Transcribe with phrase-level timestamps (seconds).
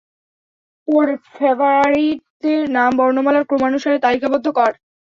[0.87, 4.71] তোর ফেবারিটদের নাম বর্ণমালার ক্রমানুসারে তালিকাবদ্ধ কর।